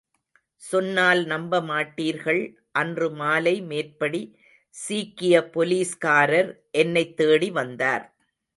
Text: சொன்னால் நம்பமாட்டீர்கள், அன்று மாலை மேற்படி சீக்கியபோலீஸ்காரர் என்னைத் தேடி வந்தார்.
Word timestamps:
சொன்னால் 0.63 1.25
நம்பமாட்டீர்கள், 1.25 2.41
அன்று 2.71 3.11
மாலை 3.11 3.61
மேற்படி 3.61 4.21
சீக்கியபோலீஸ்காரர் 4.75 6.51
என்னைத் 6.71 7.17
தேடி 7.17 7.51
வந்தார். 7.51 8.05